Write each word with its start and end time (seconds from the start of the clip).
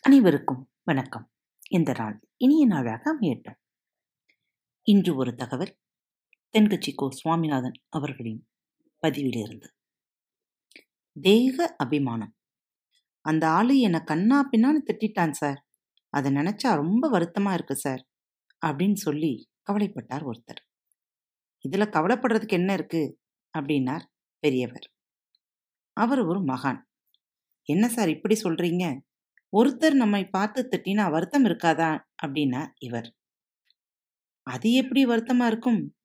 அனைவருக்கும் 0.00 0.70
வணக்கம். 0.84 1.32
இந்த 1.70 1.94
நாள் 1.98 2.28
இனிய 2.36 2.66
நாளாக 2.66 3.16
அமையட்டும். 3.16 3.56
இன்று 4.82 5.16
ஒரு 5.16 5.34
தகவல். 5.34 5.78
தென்கட்சி 6.52 6.92
கோ. 6.94 7.10
சுவாமிநாதன் 7.10 7.72
அவர்களின் 7.88 8.48
பதிவிலிருந்து. 9.02 9.66
தேக 11.20 11.74
அபிமானம். 11.78 12.36
அந்த 13.20 13.48
ஆளு 13.48 13.80
என்னை 13.80 14.00
கண்ணா 14.00 14.48
பின்னான்னு 14.52 14.80
திட்டான் 14.86 15.30
சார். 15.30 15.66
அதை 16.08 16.32
நினைச்சா 16.32 16.74
ரொம்ப 16.74 17.10
வருத்தமா 17.18 17.52
இருக்கு 17.52 17.76
சார். 17.76 18.08
அப்படின்னு 18.66 18.94
சொல்லி 18.94 19.50
கவலைப்பட்டார் 19.72 20.30
ஒருத்தர். 20.32 20.90
இதுல 21.68 21.88
கவலைப்படுறதுக்கு 21.88 22.48
என்ன 22.48 22.72
இருக்கு? 22.72 23.22
அப்படின்னார் 23.58 24.04
பெரியவர். 24.38 24.92
அவர் 25.92 26.20
ஒரு 26.20 26.40
மகான். 26.40 26.80
என்ன 27.62 27.88
சார் 27.88 28.08
இப்படி 28.08 28.40
சொல்றீங்க? 28.42 29.00
ஒருத்தர் 29.56 29.92
நம்மை 29.92 30.28
பார்த்து 30.28 30.68
திட்டினா 30.68 31.10
வருத்தம் 31.10 31.44
இருக்காதா? 31.44 32.00
அப்படின்னா 32.26 32.68
இவர். 32.78 33.14
அது 34.42 34.72
எப்படி 34.72 35.06
வருத்தமா 35.06 35.46
இருக்கும்? 35.46 35.96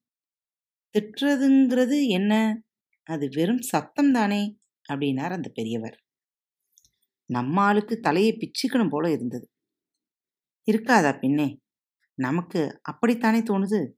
திட்டுறதுங்கிறது 0.95 2.07
என்ன? 2.07 2.61
அது 3.03 3.29
வெறும் 3.35 3.61
சத்தம் 3.61 4.11
தானே? 4.11 4.59
அப்படின்னார் 4.89 5.31
அந்த 5.31 5.49
பெரியவர். 5.53 6.03
நம்ம 7.25 7.61
ஆளுக்கு 7.61 7.99
தலையை 7.99 8.37
பிச்சுக்கணும் 8.37 8.89
போல 8.89 9.11
இருந்தது. 9.11 9.51
இருக்காதா 10.71 11.19
பின்னே 11.19 11.59
நமக்கு 12.13 12.79
அப்படித்தானே 12.81 13.39
தோணுது? 13.39 13.91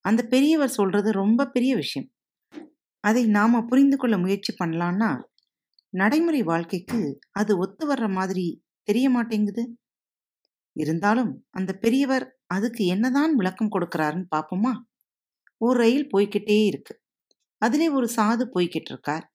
அந்த 0.00 0.22
பெரியவர் 0.22 0.68
சொல்றது 0.68 1.12
ரொம்ப 1.12 1.46
பெரிய 1.46 1.74
விஷயம். 1.74 2.10
அதை 3.04 3.22
நாம 3.26 3.62
புரிந்து 3.62 3.96
கொள்ள 3.96 4.18
முயற்சி 4.18 4.52
பண்ணலான்னா 4.58 5.10
நடைமுறை 5.92 6.42
வாழ்க்கைக்கு 6.42 7.00
அது 7.30 7.52
ஒத்து 7.58 7.84
வர்ற 7.94 8.06
மாதிரி 8.12 8.46
தெரிய 8.82 9.06
மாட்டேங்குது. 9.10 9.64
இருந்தாலும் 10.76 11.32
அந்த 11.50 11.70
பெரியவர் 11.72 12.24
அதுக்கு 12.46 12.82
என்னதான் 12.86 13.32
விளக்கம் 13.34 13.72
கொடுக்கிறாருன்னு 13.72 14.26
பார்ப்போமா 14.36 14.72
ஒரு 15.56 15.76
ரயில் 15.78 16.08
போய்கிட்டே 16.16 16.58
இருக்கு. 16.64 16.94
அதிலே 17.62 17.88
ஒரு 17.88 18.08
சாது 18.16 18.44
போய்கிட்டு 18.54 18.90
இருக்கார் 18.90 19.26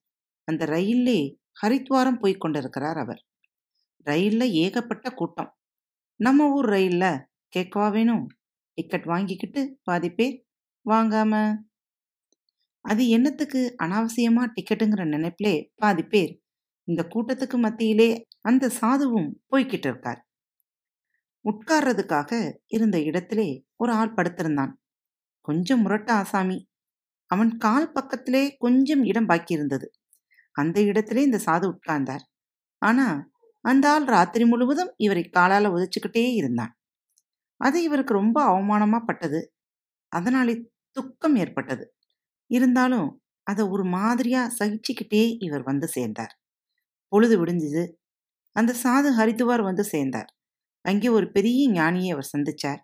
அந்த 0.48 0.66
ரயிலே 0.66 1.20
ஹரித்வாரம் 1.62 2.20
போய் 2.20 2.34
கொண்டிருக்கிறார் 2.34 2.98
அவர். 2.98 3.22
ரயில்ல 4.06 4.44
ஏகப்பட்ட 4.64 5.10
கூட்டம். 5.10 5.52
நம்ம 6.20 6.50
ஊர் 6.52 6.70
ரயில்ல 6.70 7.06
கேட்கவா 7.54 7.88
வேணும்? 7.92 8.26
டிக்கெட் 8.78 9.06
வாங்கிக்கிட்டு 9.06 9.62
பாதி 9.84 10.10
பேர் 10.12 10.36
வாங்காம 10.86 11.34
அது 12.88 13.08
என்னத்துக்கு? 13.08 13.76
அனாவசியமா 13.84 14.52
டிக்கெட்டுங்கிற 14.56 15.06
நினைப்பிலே 15.06 15.70
பாதி 15.76 16.04
பேர் 16.04 16.42
இந்த 16.84 17.08
கூட்டத்துக்கு 17.10 17.58
மத்தியிலே 17.58 18.28
அந்த 18.42 18.72
சாதுவும் 18.82 19.32
போய்கிட்டு 19.52 19.88
இருக்கார். 19.88 20.28
உட்கார்றதுக்காக 21.46 22.58
இருந்த 22.68 23.02
இடத்திலே 23.02 23.66
ஒரு 23.76 23.92
ஆள் 23.92 24.14
படுத்திருந்தான். 24.14 24.72
கொஞ்சம் 25.42 25.82
முரட்ட 25.82 26.14
ஆசாமி. 26.14 26.68
அவன் 27.26 27.58
கால் 27.58 27.92
பக்கத்திலே 27.92 28.56
கொஞ்சம் 28.58 29.04
இடம் 29.04 29.26
பாக்கி 29.26 29.54
இருந்தது. 29.54 29.92
அந்த 30.52 30.82
இடத்திலே 30.82 31.24
இந்த 31.24 31.40
சாது 31.46 31.76
உட்கார்ந்தார். 31.76 32.26
ஆனா 32.78 33.30
அந்த 33.62 33.92
ஆள் 33.92 34.04
ராத்திரி 34.04 34.46
முழுவதும் 34.46 34.94
இவரை 34.98 35.30
காலால 35.38 35.72
உதைச்சுக்கிட்டே 35.72 36.34
இருந்தான். 36.34 36.78
அது 37.58 37.84
இவருக்கு 37.84 38.14
ரொம்ப 38.14 38.46
அவமானமா 38.46 39.06
பட்டது. 39.06 39.54
அதனாலே 40.08 40.70
துக்கம் 40.92 41.36
ஏற்பட்டது. 41.36 41.97
இருந்தாலும் 42.48 43.22
அதை 43.44 43.66
ஒரு 43.66 43.86
மாதிரியா 43.86 44.42
சகிச்சுக்கிட்டே 44.60 45.36
இவர் 45.40 45.64
வந்து 45.64 45.88
சேர்ந்தார். 45.88 46.34
பொழுது 47.08 47.46
விடிஞ்சது. 47.46 47.84
அந்த 48.56 48.76
சாது 48.84 49.10
ஹரித்துவார் 49.20 49.64
வந்து 49.64 49.84
சேர்ந்தார். 49.84 50.30
அங்கே 50.86 51.10
ஒரு 51.10 51.32
பெரிய 51.32 51.72
ஞானியை 51.72 52.12
அவர் 52.12 52.30
சந்திச்சார். 52.38 52.82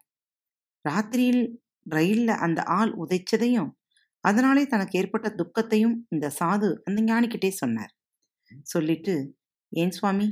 ராத்திரியில் 0.90 1.44
ரயில்ல 1.90 2.28
அந்த 2.38 2.63
ஆள் 2.63 2.91
உதைச்சதையும் 2.97 3.72
அதனாலே 4.19 4.68
தனக்கு 4.68 5.00
ஏற்பட்ட 5.00 5.29
துக்கத்தையும் 5.29 6.07
இந்த 6.09 6.31
சாது 6.40 6.69
அந்த 6.84 7.00
ஞானிக்கிட்டே 7.02 7.50
சொன்னார். 7.50 7.94
சொல்லிட்டு 8.62 9.38
ஏன் 9.72 9.91
சுவாமி 9.91 10.28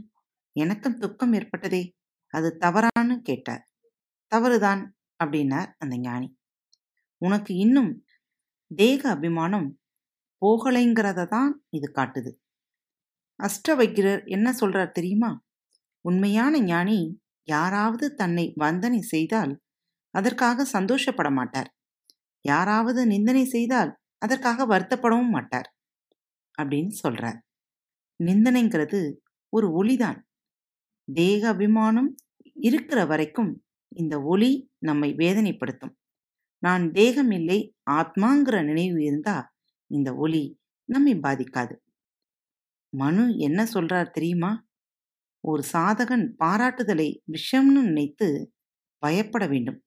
எனக்கும் 0.56 0.98
துக்கம் 0.98 1.34
ஏற்பட்டதே. 1.34 1.84
அது 2.34 2.58
தவறான்னு 2.60 3.16
கேட்டார். 3.24 3.64
தவறுதான் 4.28 4.96
அப்படின்னார் 5.24 5.70
அந்த 5.78 5.98
ஞானி. 5.98 6.30
உனக்கு 7.22 7.56
இன்னும் 7.56 7.92
தேக 8.76 9.10
அபிமானம் 9.10 9.80
போகலைங்கிறத 10.42 11.26
தான் 11.26 11.64
இது 11.70 11.92
காட்டுது. 11.96 12.32
அஷ்டவைக்கிரர் 13.40 14.26
என்ன 14.26 14.56
சொல்றார் 14.60 14.92
தெரியுமா? 14.92 15.32
உண்மையான 16.02 16.60
ஞானி 16.60 17.20
யாராவது 17.44 18.16
தன்னை 18.16 18.54
வந்தனை 18.60 19.00
செய்தால் 19.00 19.54
அதற்காக 20.10 20.66
சந்தோஷப்பட 20.66 21.30
மாட்டார். 21.30 21.70
யாராவது 22.42 23.08
நிந்தனை 23.08 23.46
செய்தால் 23.46 23.92
அதற்காக 24.18 24.66
வருத்தப்படவும் 24.66 25.30
மாட்டார் 25.30 25.70
அப்படின்னு 26.58 26.94
சொல்றார். 27.04 27.40
நிந்தனைங்கிறது 28.24 29.02
ஒரு 29.50 29.84
ஒளிதான். 29.84 30.20
தேக 31.08 31.48
அபிமானம் 31.48 32.16
இருக்கிற 32.54 33.06
வரைக்கும் 33.06 33.52
இந்த 33.96 34.22
ஒளி 34.22 34.72
நம்மை 34.80 35.14
வேதனைப்படுத்தும். 35.14 35.94
நான் 36.64 36.92
தேகம் 36.92 37.32
இல்லை 37.32 37.76
ஆத்மாங்கிற 37.92 38.64
நினைவு 38.64 39.04
இருந்தா 39.04 39.54
இந்த 39.92 40.16
ஒளி 40.16 40.44
நம்மை 40.90 41.14
பாதிக்காது. 41.16 41.76
மனு 42.94 43.38
என்ன 43.38 43.64
சொல்றார் 43.74 44.10
தெரியுமா? 44.10 44.52
ஒரு 45.44 45.64
சாதகன் 45.74 46.26
பாராட்டுதலை 46.40 47.10
விஷம்னு 47.32 47.82
நினைத்து 47.82 48.28
பயப்பட 49.04 49.48
வேண்டும். 49.48 49.80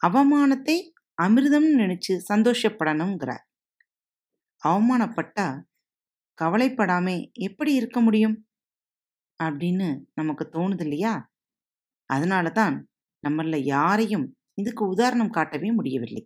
அவமானத்தை 0.00 0.76
அமிர்தம்னு 1.22 1.72
நினைச்சு 1.82 2.12
சந்தோஷப்படணுங்கிறார். 2.28 3.44
அவமானப்பட்டா 4.62 5.46
கவலைப்படாம 6.38 7.06
எப்படி 7.32 7.72
இருக்க 7.74 8.00
முடியும்? 8.00 8.36
அப்படின்னு 9.40 9.88
நமக்கு 10.14 10.44
தோணுது 10.52 10.80
இல்லையா? 10.80 11.14
அதனால 12.10 12.50
தான் 12.50 12.76
நம்மள 13.24 13.56
யாரையும் 13.64 14.26
இதுக்கு 14.60 14.84
உதாரணம் 14.94 15.34
காட்டவே 15.38 15.70
முடியவில்லை. 15.72 16.22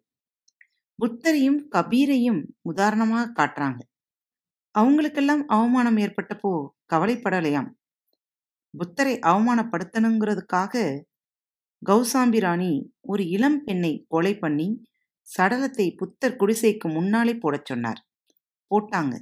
புத்தரையும் 0.99 1.61
கபீரையும் 1.77 2.41
உதாரணமாக 2.71 3.33
காட்டுறாங்க. 3.39 3.81
அவங்களுக்கெல்லாம் 4.75 5.43
அவமானம் 5.56 5.99
ஏற்பட்டப்போ 5.99 6.53
கவலைப்படலையாம். 6.93 7.71
புத்தரை 8.75 9.15
அவமானப்படுத்தணுங்கிறதுக்காக 9.31 10.75
கௌசாம்பி 11.83 12.41
ராணி 12.41 12.72
ஒரு 13.12 13.22
இளம் 13.28 13.59
பெண்ணை 13.65 13.93
கொலை 14.09 14.33
பண்ணி 14.39 14.69
சடலத்தை 15.28 15.87
புத்தர் 15.97 16.39
குடிசைக்கு 16.41 16.87
முன்னாலே 16.97 17.34
போடச் 17.34 17.69
சொன்னார். 17.71 18.01
போட்டாங்க. 18.71 19.15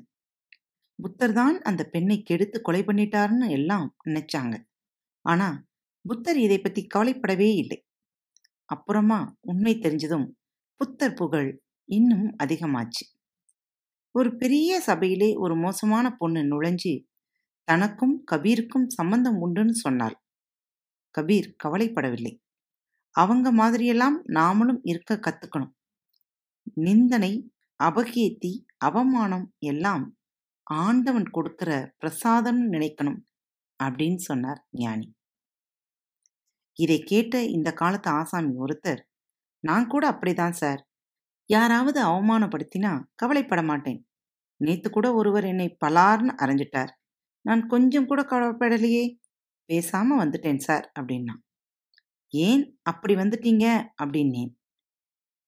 புத்தர் 0.99 1.35
தான் 1.41 1.57
அந்த 1.63 1.83
பெண்ணை 1.95 2.17
கெடுத்து 2.23 2.59
கொலை 2.61 2.83
பண்ணிட்டாருன்னு 2.83 3.47
எல்லாம் 3.59 3.87
நினைச்சாங்க. 4.07 4.55
ஆனா 5.25 5.49
புத்தர் 6.05 6.39
இதை 6.39 6.59
பத்தி 6.61 6.83
கவலைப்படவே 6.95 7.51
இல்லை. 7.63 7.79
அப்புறமா 8.75 9.19
உண்மை 9.41 9.73
தெரிஞ்சதும் 9.79 10.27
புத்தர் 10.81 11.15
புகழ் 11.15 11.51
இன்னும் 11.89 12.27
அதிகமாச்சு. 12.45 13.05
ஒரு 14.15 14.31
பெரிய 14.37 14.81
சபையிலே 14.81 15.29
ஒரு 15.35 15.55
மோசமான 15.57 16.07
பொண்ணு 16.19 16.41
நுழைஞ்சு 16.43 16.93
தனக்கும் 17.69 18.15
கபீருக்கும் 18.31 18.87
சம்பந்தம் 18.89 19.39
உண்டுன்னு 19.43 19.77
சொன்னாள். 19.85 20.17
கபீர் 21.15 21.49
கவலைப்படவில்லை. 21.65 22.35
அவங்க 23.15 23.47
மாதிரியெல்லாம் 23.53 24.19
நாமளும் 24.29 24.81
இருக்க 24.83 25.21
கத்துக்கணும். 25.27 25.75
நிந்தனை 26.75 27.33
அபகீர்த்தி 27.81 28.53
அவமானம் 28.79 29.47
எல்லாம் 29.59 30.05
ஆண்டவன் 30.67 31.29
கொடுக்கிற 31.31 31.71
பிரசாதம்னு 32.01 32.69
நினைக்கணும் 32.75 33.21
அப்படின்னு 33.81 34.21
சொன்னார் 34.29 34.61
ஞானி. 34.71 35.09
இதை 36.79 36.99
கேட்ட 37.01 37.43
இந்த 37.45 37.73
காலத்து 37.73 38.11
ஆசாமி 38.11 38.55
ஒருத்தர் 38.57 39.01
நான் 39.61 39.87
கூட 39.87 40.11
அப்படிதான் 40.11 40.51
சார். 40.51 40.89
யாராவது 41.47 42.05
அவமானப்படுத்தினா 42.07 43.05
கவலைப்பட 43.15 43.63
மாட்டேன். 43.63 44.07
நேத்து 44.57 44.91
கூட 44.91 45.15
ஒருவர் 45.15 45.45
என்னை 45.45 45.77
பலார்னு 45.87 46.35
அரைஞ்சிட்டார். 46.43 46.93
நான் 47.41 47.67
கொஞ்சம் 47.67 48.07
கூட 48.07 48.23
கவலைப்படலையே. 48.23 49.19
பேசாம 49.69 50.09
வந்துட்டேன் 50.19 50.59
சார் 50.59 50.93
அப்படின்னா. 51.01 51.35
ஏன் 52.29 52.79
அப்படி 52.83 53.15
வந்துட்டீங்க? 53.15 53.89
அப்படின்னேன். 54.03 54.51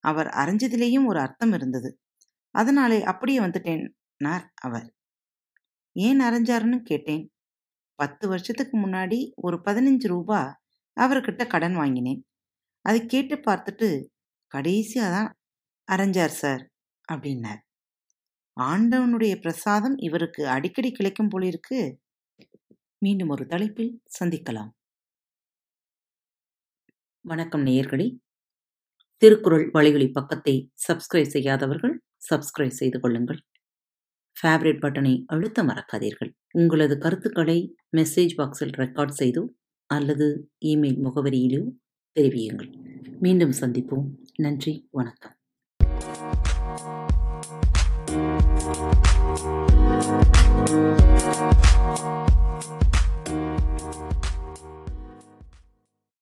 அவர் 0.01 0.27
அரைஞ்சதிலேயும் 0.27 1.07
ஒரு 1.07 1.21
அர்த்தம் 1.21 1.53
இருந்தது. 1.53 2.01
அதனாலே 2.51 3.03
அப்படியே 3.05 3.39
வந்துட்டேன்னார் 3.39 4.47
அவர். 4.55 4.95
ஏன் 5.93 6.21
அரைஞ்சாருன்னு 6.21 6.79
கேட்டேன். 6.83 7.33
பத்து 7.95 8.29
வருஷத்துக்கு 8.29 8.79
முன்னாடி 8.79 9.31
ஒரு 9.35 9.61
பதினஞ்சு 9.65 10.07
ரூபா 10.07 10.64
அவர்கிட்ட 10.97 11.47
கடன் 11.47 11.75
வாங்கினேன். 11.75 12.21
அதை 12.85 13.07
கேட்டு 13.07 13.37
பார்த்துட்டு 13.37 13.89
கடைசியாக 14.53 15.11
தான் 15.11 15.31
அரைஞ்சார் 15.89 16.35
சார் 16.43 16.63
அப்படின்னார். 17.13 17.61
ஆண்டவனுடைய 18.57 19.35
பிரசாதம் 19.41 19.97
இவருக்கு 19.99 20.49
அடிக்கடி 20.49 20.91
கிடைக்கும் 20.93 21.29
போலிருக்கு 21.29 21.79
மீண்டும் 22.99 23.29
ஒரு 23.29 23.47
தலைப்பில் 23.47 23.93
சந்திக்கலாம். 24.19 24.71
வணக்கம் 27.25 27.65
நேயர்களே. 27.65 28.07
திருக்குறள் 29.23 29.71
வழிகளி 29.73 30.11
பக்கத்தை 30.11 30.55
சப்ஸ்கிரைப் 30.87 31.33
செய்யாதவர்கள் 31.35 31.95
சப்ஸ்கிரைப் 32.31 32.79
செய்து 32.81 33.01
கொள்ளுங்கள். 33.01 33.41
ஃபேவரட் 34.37 34.81
பட்டனை 34.85 35.15
அழுத்த 35.27 35.63
மறக்காதீர்கள். 35.63 36.31
உங்களது 36.51 36.99
கருத்துக்களை 36.99 37.59
மெசேஜ் 37.97 38.35
பாக்ஸில் 38.39 38.75
ரெக்கார்ட் 38.83 39.15
செய்து 39.23 39.43
அல்லது 39.95 40.51
இமெயில் 40.65 40.99
முகவரியிலோ 41.05 41.71
தெரிவியுங்கள். 42.21 42.73
மீண்டும் 43.21 43.53
சந்திப்போம். 43.61 44.05
நன்றி. 44.37 44.89
வணக்கம். 44.91 45.33